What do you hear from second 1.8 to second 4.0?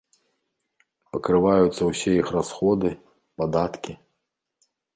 ўсе іх расходы, падаткі.